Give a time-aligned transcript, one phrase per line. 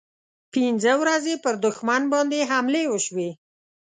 [0.53, 3.29] پنځه ورځې پر دښمن باندې حملې وشوې.